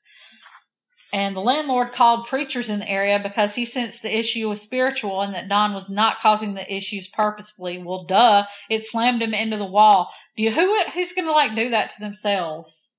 And 1.12 1.35
the 1.35 1.41
landlord 1.41 1.91
called 1.91 2.29
preachers 2.29 2.71
in 2.71 2.79
the 2.79 2.89
area 2.89 3.19
because 3.21 3.57
he 3.57 3.65
sensed 3.65 4.05
the 4.05 4.17
issue 4.17 4.49
was 4.49 4.61
spiritual 4.61 5.21
and 5.21 5.35
that 5.35 5.49
Don 5.49 5.75
was 5.75 5.91
not 5.91 6.21
causing 6.21 6.55
the 6.55 6.73
issues 6.73 7.09
purposefully. 7.09 7.83
Well, 7.83 8.05
duh, 8.05 8.45
it 8.69 8.85
slammed 8.85 9.21
him 9.21 9.35
into 9.35 9.57
the 9.57 9.67
wall. 9.67 10.12
Do 10.37 10.45
you, 10.45 10.53
who, 10.53 10.81
who's 10.95 11.12
going 11.15 11.27
to 11.27 11.33
like 11.33 11.57
do 11.57 11.71
that 11.71 11.91
to 11.91 12.00
themselves? 12.00 12.97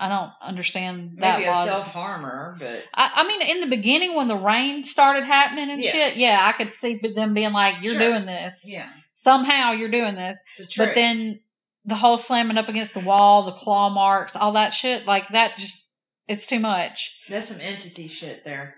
I 0.00 0.08
don't 0.08 0.30
understand 0.40 1.18
that 1.18 1.38
Maybe 1.40 1.48
a 1.48 1.52
self 1.52 1.92
harmer, 1.92 2.56
but 2.58 2.82
I, 2.94 3.10
I 3.16 3.28
mean, 3.28 3.42
in 3.42 3.60
the 3.60 3.76
beginning 3.76 4.16
when 4.16 4.28
the 4.28 4.36
rain 4.36 4.82
started 4.82 5.24
happening 5.24 5.70
and 5.70 5.82
Yeah. 5.82 5.90
shit, 5.90 6.16
yeah, 6.16 6.40
I 6.42 6.52
could 6.52 6.72
see 6.72 6.98
them 7.14 7.34
being 7.34 7.52
like, 7.52 7.82
"You're 7.82 7.94
Sure. 7.94 8.10
doing 8.12 8.24
this. 8.24 8.64
yeah, 8.66 8.88
Somehow 9.12 9.72
you're 9.72 9.90
doing 9.90 10.14
this." 10.14 10.42
it's 10.52 10.60
a 10.60 10.66
trick. 10.66 10.88
But 10.88 10.94
then 10.94 11.40
the 11.84 11.94
whole 11.96 12.16
slamming 12.16 12.56
up 12.56 12.68
against 12.70 12.94
the 12.94 13.00
wall, 13.00 13.44
the 13.44 13.52
claw 13.52 13.90
marks, 13.90 14.36
all 14.36 14.52
that 14.52 14.72
shit, 14.72 15.04
like 15.06 15.28
that, 15.28 15.56
just 15.58 15.96
it's 16.26 16.46
too 16.46 16.60
much. 16.60 17.14
there's 17.28 17.48
some 17.48 17.60
entity 17.60 18.08
shit 18.08 18.42
there. 18.44 18.76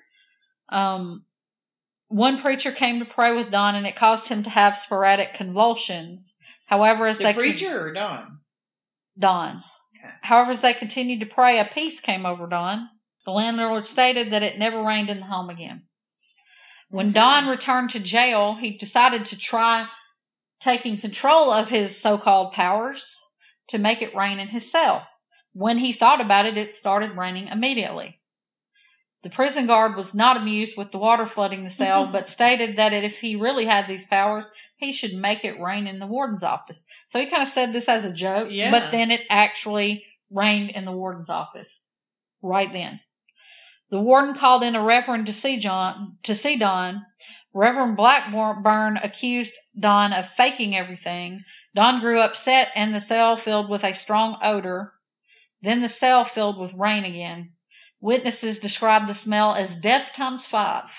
Um, 0.70 1.24
one 2.08 2.40
preacher 2.40 2.72
came 2.72 2.98
to 2.98 3.04
pray 3.04 3.32
with 3.34 3.50
Don, 3.52 3.74
and 3.76 3.86
it 3.86 3.94
caused 3.96 4.28
him 4.28 4.42
to 4.42 4.50
have 4.50 4.76
sporadic 4.76 5.34
convulsions. 5.34 6.36
However, 6.68 7.06
as 7.06 7.18
The 7.18 7.24
they 7.24 7.34
preacher 7.34 7.86
or 7.88 7.92
Don? 7.92 8.38
Don. 9.18 9.62
However, 10.20 10.50
as 10.50 10.60
they 10.60 10.74
continued 10.74 11.20
to 11.20 11.26
pray, 11.26 11.58
a 11.58 11.64
peace 11.64 12.00
came 12.00 12.26
over 12.26 12.46
Don. 12.46 12.88
The 13.24 13.32
landlord 13.32 13.86
stated 13.86 14.32
that 14.32 14.42
it 14.42 14.58
never 14.58 14.82
rained 14.82 15.10
in 15.10 15.20
the 15.20 15.26
home 15.26 15.50
again. 15.50 15.84
When 16.90 17.06
mm-hmm. 17.06 17.14
Don 17.14 17.48
returned 17.48 17.90
to 17.90 18.00
jail, 18.00 18.54
he 18.54 18.76
decided 18.76 19.26
to 19.26 19.38
try 19.38 19.86
taking 20.60 20.96
control 20.96 21.50
of 21.50 21.68
his 21.68 22.00
so 22.00 22.18
called 22.18 22.52
powers 22.52 23.24
to 23.68 23.78
make 23.78 24.02
it 24.02 24.14
rain 24.14 24.38
in 24.38 24.48
his 24.48 24.70
cell. 24.70 25.06
When 25.52 25.78
he 25.78 25.92
thought 25.92 26.20
about 26.20 26.46
it, 26.46 26.56
it 26.56 26.72
started 26.72 27.16
raining 27.16 27.48
immediately. 27.48 28.20
The 29.22 29.30
prison 29.30 29.66
guard 29.66 29.94
was 29.94 30.14
not 30.14 30.36
amused 30.36 30.76
with 30.76 30.90
the 30.90 30.98
water 30.98 31.26
flooding 31.26 31.62
the 31.62 31.70
cell, 31.70 32.10
but 32.10 32.26
stated 32.38 32.76
that 32.76 32.92
if 32.92 33.20
he 33.20 33.36
really 33.36 33.66
had 33.66 33.86
these 33.86 34.04
powers, 34.04 34.50
he 34.76 34.92
should 34.92 35.12
make 35.14 35.44
it 35.44 35.60
rain 35.60 35.86
in 35.86 36.00
the 36.00 36.08
warden's 36.08 36.42
office. 36.42 36.84
So 37.06 37.20
he 37.20 37.26
kind 37.26 37.42
of 37.42 37.48
said 37.48 37.72
this 37.72 37.88
as 37.88 38.04
a 38.04 38.12
joke, 38.12 38.48
Yeah. 38.50 38.72
but 38.72 38.90
then 38.90 39.10
it 39.12 39.20
actually 39.30 40.04
rained 40.30 40.70
in 40.70 40.84
the 40.84 40.96
warden's 40.96 41.30
office 41.30 41.86
right 42.42 42.72
then. 42.72 43.00
The 43.90 44.00
warden 44.00 44.34
called 44.34 44.64
in 44.64 44.74
a 44.74 44.82
reverend 44.82 45.26
to 45.26 45.32
see 45.32 45.58
John 45.58 46.16
to 46.24 46.34
see 46.34 46.56
Don. 46.58 47.04
Reverend 47.52 47.96
Blackburn 47.96 48.96
accused 48.96 49.54
Don 49.78 50.14
of 50.14 50.26
faking 50.26 50.74
everything. 50.74 51.38
Don 51.74 52.00
grew 52.00 52.20
upset 52.20 52.68
and 52.74 52.94
the 52.94 53.00
cell 53.00 53.36
filled 53.36 53.68
with 53.68 53.84
a 53.84 53.92
strong 53.92 54.38
odor. 54.42 54.94
Then 55.60 55.80
the 55.80 55.88
cell 55.88 56.24
filled 56.24 56.58
with 56.58 56.74
rain 56.74 57.04
again. 57.04 57.52
Witnesses 58.02 58.58
described 58.58 59.06
the 59.06 59.14
smell 59.14 59.54
as 59.54 59.76
death 59.76 60.12
times 60.12 60.46
five. 60.48 60.90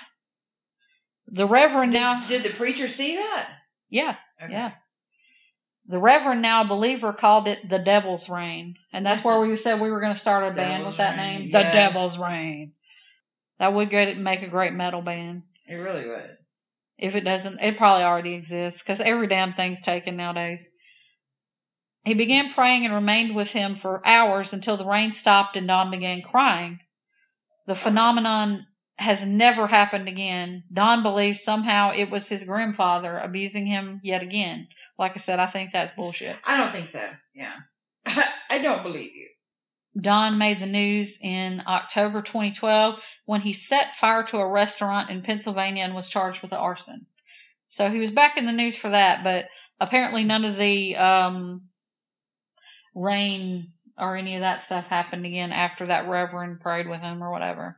The 1.28 1.46
Reverend 1.46 1.92
Did, 1.92 2.00
now, 2.00 2.26
did 2.28 2.44
the 2.44 2.56
preacher 2.56 2.88
see 2.88 3.18
that? 3.18 3.50
yeah, 3.90 4.16
Okay. 4.42 4.54
yeah. 4.54 4.72
The 5.88 6.00
Reverend, 6.00 6.42
now 6.42 6.62
a 6.62 6.66
believer, 6.66 7.12
called 7.12 7.50
it 7.50 7.68
the 7.68 7.78
Devil's 7.80 8.30
Rain, 8.30 8.78
and 8.94 9.06
that's 9.06 9.24
where 9.24 9.42
we 9.42 9.54
said 9.58 9.82
we 9.82 9.92
were 9.92 10.00
going 10.00 10.14
to 10.14 10.20
start 10.20 10.50
a 10.50 10.56
band 10.56 10.86
with 10.86 10.96
that 10.98 11.18
Rain, 11.18 11.40
name, 11.42 11.52
the. 11.52 11.70
Devil's 11.74 12.22
Rain. 12.22 12.72
That 13.60 13.74
would 13.74 13.90
get 13.90 14.18
make 14.18 14.42
a 14.42 14.48
great 14.48 14.72
metal 14.74 15.02
band. 15.02 15.44
It 15.68 15.76
really 15.76 16.08
would. 16.08 16.38
If 16.98 17.16
it 17.16 17.26
doesn't, 17.26 17.60
it 17.62 17.76
probably 17.76 18.06
already 18.06 18.34
exists 18.34 18.82
because 18.82 19.02
every 19.02 19.28
damn 19.28 19.52
thing's 19.54 19.82
taken 19.82 20.16
nowadays. 20.16 20.70
He 22.06 22.14
began 22.14 22.52
praying 22.54 22.86
and 22.86 22.94
remained 22.94 23.36
with 23.36 23.52
him 23.52 23.76
for 23.76 24.02
hours 24.08 24.54
until 24.54 24.78
the 24.78 24.86
rain 24.86 25.12
stopped 25.12 25.58
and 25.58 25.68
Don 25.68 25.92
began 25.92 26.22
crying. 26.22 26.80
The 27.66 27.76
phenomenon 27.76 28.66
has 28.96 29.26
never 29.26 29.68
happened 29.68 30.08
again. 30.08 30.64
Don 30.72 31.04
believes 31.04 31.42
somehow 31.44 31.92
it 31.96 32.10
was 32.10 32.30
his 32.30 32.44
grandfather 32.44 33.18
abusing 33.18 33.66
him 33.66 34.00
yet 34.04 34.22
again. 34.22 34.68
Like 34.98 35.14
I 35.14 35.18
said, 35.18 35.40
I 35.40 35.46
think 35.48 35.72
that's 35.72 35.92
bullshit. 35.92 36.36
I 36.46 36.58
don't 36.58 36.72
think 36.72 36.88
so. 36.88 37.06
Yeah. 37.34 37.54
I 38.06 38.60
don't 38.62 38.84
believe 38.84 39.16
you. 39.16 39.28
Don 40.00 40.38
made 40.38 40.60
the 40.60 40.66
news 40.66 41.20
in 41.22 41.62
October 41.68 42.22
2012 42.22 43.04
when 43.26 43.42
he 43.42 43.54
set 43.54 43.94
fire 43.94 44.24
to 44.24 44.38
a 44.38 44.52
restaurant 44.52 45.10
in 45.10 45.22
Pennsylvania 45.22 45.84
and 45.84 45.94
was 45.94 46.10
charged 46.10 46.42
with 46.42 46.52
arson. 46.52 47.06
So 47.68 47.90
he 47.90 48.00
was 48.00 48.12
back 48.12 48.38
in 48.38 48.46
the 48.46 48.52
news 48.52 48.78
for 48.78 48.90
that, 48.90 49.24
but 49.24 49.48
apparently 49.80 50.24
none 50.24 50.46
of 50.46 50.58
the 50.58 50.96
um, 50.96 51.70
rain 52.96 53.74
or 53.98 54.16
any 54.16 54.36
of 54.36 54.42
that 54.42 54.62
stuff 54.62 54.86
happened 54.86 55.26
again 55.26 55.52
after 55.52 55.86
that 55.86 56.08
reverend 56.08 56.60
prayed 56.60 56.88
with 56.88 57.02
him 57.02 57.24
or 57.24 57.32
whatever. 57.32 57.78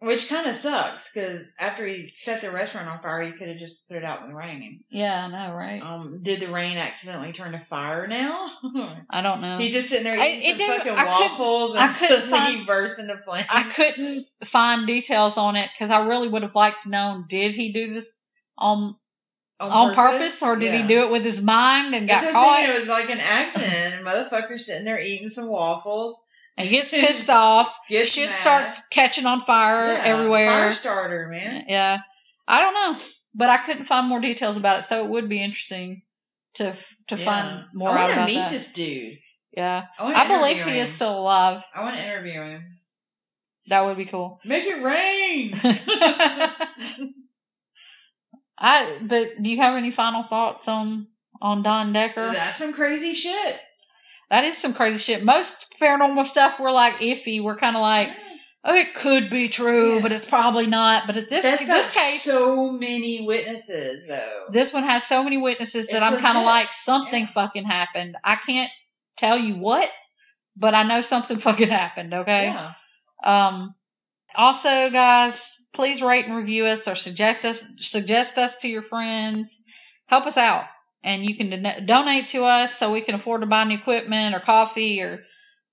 Which 0.00 0.28
kind 0.28 0.48
of 0.48 0.54
sucks 0.56 1.12
because 1.12 1.54
after 1.60 1.86
he 1.86 2.10
set 2.16 2.40
the 2.40 2.50
restaurant 2.50 2.88
on 2.88 3.00
fire, 3.00 3.22
you 3.22 3.34
could 3.34 3.46
have 3.46 3.56
just 3.56 3.86
put 3.86 3.96
it 3.96 4.02
out 4.02 4.22
when 4.22 4.32
it 4.32 4.34
raining. 4.34 4.80
Yeah, 4.90 5.26
I 5.26 5.30
know, 5.30 5.54
right? 5.54 5.80
Um, 5.80 6.22
did 6.24 6.40
the 6.40 6.52
rain 6.52 6.76
accidentally 6.76 7.30
turn 7.30 7.52
to 7.52 7.60
fire 7.60 8.08
now? 8.08 8.48
I 9.10 9.22
don't 9.22 9.40
know. 9.40 9.58
He 9.58 9.70
just 9.70 9.90
sitting 9.90 10.02
there 10.02 10.18
I- 10.18 10.40
eating 10.42 10.60
it 10.60 10.66
some 10.66 10.76
fucking 10.78 10.92
I 10.98 11.04
waffles 11.04 11.76
and 11.76 11.88
suddenly 11.88 12.56
he 12.56 12.66
into 12.98 13.22
flames. 13.24 13.46
I 13.48 13.62
couldn't 13.62 14.24
find 14.42 14.88
details 14.88 15.38
on 15.38 15.54
it 15.54 15.70
because 15.72 15.90
I 15.90 16.04
really 16.04 16.26
would 16.26 16.42
have 16.42 16.56
liked 16.56 16.82
to 16.82 16.90
know 16.90 17.24
did 17.28 17.54
he 17.54 17.72
do 17.72 17.94
this 17.94 18.24
on 18.58 18.96
on 19.70 19.94
purpose, 19.94 20.42
or 20.42 20.56
did 20.56 20.72
Yeah. 20.72 20.82
he 20.82 20.88
do 20.88 21.02
it 21.02 21.10
with 21.10 21.24
his 21.24 21.40
mind 21.42 21.94
and 21.94 22.04
I 22.10 22.14
got 22.14 22.20
just 22.22 22.32
caught? 22.34 22.62
it 22.68 22.74
was 22.74 22.88
like 22.88 23.10
an 23.10 23.20
accident. 23.20 23.94
and 23.94 24.06
motherfucker 24.06 24.58
sitting 24.58 24.84
there 24.84 25.00
eating 25.00 25.28
some 25.28 25.48
waffles. 25.48 26.26
and 26.56 26.68
gets 26.68 26.90
pissed 26.92 27.30
off. 27.30 27.78
Gets 27.88 28.12
Shit 28.12 28.26
mad. 28.26 28.34
starts 28.34 28.86
catching 28.88 29.26
on 29.26 29.40
fire 29.40 29.86
Yeah, 29.86 30.02
everywhere. 30.04 30.48
Fire 30.48 30.70
starter, 30.70 31.28
man. 31.28 31.64
Yeah. 31.68 31.98
I 32.48 32.60
don't 32.60 32.74
know. 32.74 32.94
But 33.34 33.48
I 33.50 33.58
couldn't 33.64 33.84
find 33.84 34.08
more 34.08 34.20
details 34.20 34.56
about 34.58 34.78
it, 34.78 34.82
so 34.82 35.04
it 35.04 35.10
would 35.10 35.28
be 35.28 35.42
interesting 35.42 36.02
to 36.54 36.72
to 37.08 37.16
Yeah. 37.16 37.24
find 37.24 37.64
more 37.72 37.88
I 37.88 37.92
out 37.92 37.98
want 38.00 38.12
about 38.12 38.26
to 38.28 38.32
meet 38.34 38.38
that. 38.40 38.50
this 38.52 38.72
dude. 38.74 39.18
Yeah, 39.56 39.84
I, 39.98 40.24
I 40.24 40.28
believe 40.28 40.62
he 40.64 40.70
him. 40.70 40.76
is 40.82 40.90
still 40.92 41.18
alive. 41.18 41.62
I 41.74 41.80
want 41.82 41.96
to 41.96 42.02
interview 42.04 42.40
him. 42.40 42.78
That 43.68 43.84
would 43.84 43.96
be 43.98 44.06
cool. 44.06 44.40
Make 44.44 44.64
it 44.66 44.82
rain. 44.82 45.52
I 48.62 48.98
but 49.02 49.26
do 49.42 49.50
you 49.50 49.60
have 49.60 49.74
any 49.76 49.90
final 49.90 50.22
thoughts 50.22 50.68
on 50.68 51.08
on 51.40 51.62
Don 51.62 51.92
Decker? 51.92 52.32
That's 52.32 52.56
some 52.56 52.72
crazy 52.72 53.12
shit. 53.12 53.60
That 54.30 54.44
is 54.44 54.56
some 54.56 54.72
crazy 54.72 54.98
shit. 54.98 55.24
Most 55.24 55.74
paranormal 55.82 56.24
stuff 56.24 56.58
we're 56.60 56.70
like 56.70 57.00
iffy. 57.00 57.42
We're 57.42 57.56
kind 57.56 57.76
of 57.76 57.82
like, 57.82 58.08
oh, 58.64 58.74
it 58.74 58.94
could 58.94 59.28
be 59.28 59.48
true, 59.48 59.96
Yeah. 59.96 60.00
but 60.00 60.12
it's 60.12 60.24
probably 60.26 60.68
not. 60.68 61.02
But 61.06 61.16
at 61.18 61.28
this 61.28 61.44
That's 61.44 61.66
this 61.66 61.94
case, 61.98 62.22
so 62.22 62.70
many 62.72 63.26
witnesses, 63.26 64.06
though. 64.08 64.46
this 64.50 64.72
one 64.72 64.84
has 64.84 65.04
so 65.04 65.22
many 65.24 65.36
witnesses 65.38 65.88
that 65.88 65.96
It's 65.96 66.02
I'm 66.04 66.18
kind 66.20 66.38
of 66.38 66.44
like 66.44 66.72
something 66.72 67.22
Yeah. 67.24 67.26
fucking 67.26 67.64
happened. 67.64 68.16
I 68.24 68.36
can't 68.36 68.70
tell 69.18 69.36
you 69.38 69.56
what, 69.56 69.90
but 70.56 70.74
I 70.74 70.84
know 70.84 71.00
something 71.02 71.36
fucking 71.48 71.68
happened. 71.68 72.14
Okay. 72.14 72.44
Yeah. 72.44 72.72
Um, 73.24 73.74
also, 74.34 74.90
guys, 74.90 75.64
please 75.72 76.02
rate 76.02 76.26
and 76.26 76.36
review 76.36 76.66
us 76.66 76.88
or 76.88 76.94
suggest 76.94 77.44
us 77.44 77.72
suggest 77.78 78.38
us 78.38 78.58
to 78.58 78.68
your 78.68 78.82
friends. 78.82 79.64
Help 80.06 80.26
us 80.26 80.36
out, 80.36 80.64
and 81.02 81.24
you 81.24 81.36
can 81.36 81.62
don- 81.62 81.86
donate 81.86 82.28
to 82.28 82.44
us 82.44 82.74
so 82.74 82.92
we 82.92 83.02
can 83.02 83.14
afford 83.14 83.40
to 83.40 83.46
buy 83.46 83.64
new 83.64 83.76
equipment 83.76 84.34
or 84.34 84.40
coffee 84.40 85.02
or 85.02 85.22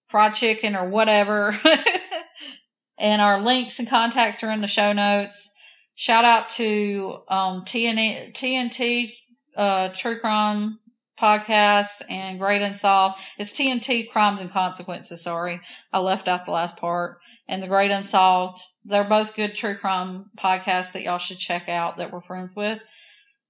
fried 0.08 0.34
chicken 0.34 0.76
or 0.76 0.90
whatever. 0.90 1.54
and 3.00 3.22
our 3.22 3.42
links 3.42 3.80
and 3.80 3.90
contacts 3.90 4.44
are 4.44 4.52
in 4.52 4.62
the 4.62 4.68
show 4.68 4.94
notes. 4.94 5.54
Shout 5.96 6.26
out 6.26 6.50
to 6.50 7.22
um, 7.28 7.66
TNT, 7.66 8.32
TNT 8.34 9.12
uh, 9.58 9.90
True 9.94 10.20
Crime 10.20 10.80
podcast 11.20 12.04
and 12.10 12.40
Great 12.40 12.62
Unsolved. 12.62 13.20
It's 13.38 13.52
TNT 13.52 14.10
Crimes 14.10 14.42
and 14.42 14.52
Consequences. 14.52 15.22
Sorry, 15.22 15.60
I 15.92 16.00
left 16.00 16.28
out 16.28 16.46
the 16.46 16.52
last 16.52 16.78
part 16.78 17.20
and 17.50 17.64
The 17.64 17.68
Great 17.68 17.90
Unsolved. 17.90 18.62
They're 18.86 19.04
both 19.04 19.36
good 19.36 19.56
true 19.56 19.76
crime 19.76 20.30
podcasts 20.38 20.94
that 20.94 21.02
y'all 21.02 21.18
should 21.18 21.40
check 21.40 21.68
out 21.68 21.98
that 21.98 22.14
we're 22.14 22.22
friends 22.22 22.56
with. 22.56 22.80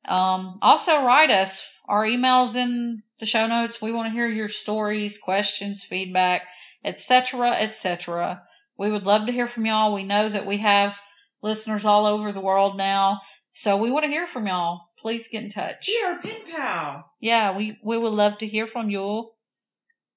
Um, 0.06 0.58
also 0.62 1.06
write 1.06 1.30
us. 1.30 1.72
Our 1.86 2.06
emails 2.06 2.56
in 2.56 3.04
the 3.20 3.26
show 3.26 3.46
notes. 3.46 3.82
We 3.82 3.92
want 3.92 4.08
to 4.08 4.14
hear 4.14 4.28
your 4.28 4.48
stories, 4.48 5.18
questions, 5.18 5.84
feedback, 5.84 6.44
etc., 6.84 7.52
etc. 7.52 8.42
We 8.78 8.90
would 8.90 9.06
love 9.06 9.26
to 9.26 9.34
hear 9.34 9.48
from 9.48 9.66
y'all. 9.66 9.94
We 9.94 10.04
know 10.04 10.30
that 10.30 10.46
we 10.46 10.58
have 10.58 10.98
listeners 11.42 11.84
all 11.84 12.06
over 12.06 12.32
the 12.32 12.40
world 12.40 12.78
now, 12.78 13.20
so 13.52 13.78
we 13.78 13.92
want 13.92 14.06
to 14.06 14.12
hear 14.12 14.28
from 14.28 14.48
y'all. 14.48 14.82
Please 15.00 15.28
get 15.28 15.44
in 15.44 15.50
touch. 15.50 15.88
Be 15.88 16.00
our 16.06 16.20
pen 16.20 16.42
pal. 16.56 17.12
Yeah, 17.20 17.58
we, 17.58 17.78
we 17.84 17.98
would 17.98 18.14
love 18.14 18.38
to 18.38 18.48
hear 18.48 18.68
from 18.68 18.90
you. 18.90 19.30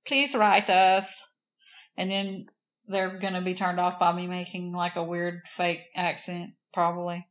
Please 0.06 0.36
write 0.36 0.70
us. 0.70 1.28
And 1.96 2.10
then 2.10 2.46
they're 2.88 3.18
going 3.18 3.34
to 3.34 3.40
be 3.42 3.54
turned 3.54 3.80
off 3.80 3.98
by 3.98 4.12
me 4.12 4.26
making 4.26 4.72
like 4.72 4.96
a 4.96 5.04
weird 5.04 5.42
fake 5.46 5.80
accent, 5.94 6.52
probably. 6.72 7.26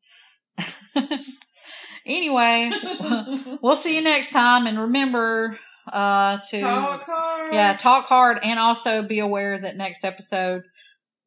anyway, 2.06 2.72
we'll 3.62 3.76
see 3.76 3.98
you 3.98 4.04
next 4.04 4.32
time. 4.32 4.68
And 4.68 4.80
remember, 4.80 5.58
uh, 5.92 6.40
to, 6.50 6.58
Talk 6.58 7.04
hard. 7.04 7.50
yeah, 7.52 7.76
talk 7.76 8.06
hard 8.06 8.40
and 8.44 8.60
also 8.60 9.08
be 9.08 9.20
aware 9.20 9.60
that 9.60 9.76
next 9.76 10.06
episode 10.06 10.64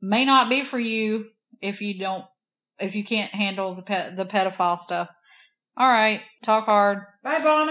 may 0.01 0.25
not 0.25 0.49
be 0.49 0.65
for 0.65 0.79
you 0.79 1.27
if 1.61 1.81
you 1.81 1.99
don't, 1.99 2.25
if 2.79 2.97
you 2.97 3.05
can't 3.05 3.31
handle 3.31 3.75
the 3.75 3.83
pet, 3.83 4.17
the 4.17 4.27
pedophile 4.27 4.79
stuff. 4.79 5.09
All 5.77 5.89
right. 5.91 6.21
Talk 6.45 6.67
hard. 6.67 6.99
Bye, 7.23 7.43
Bonnie. 7.43 7.63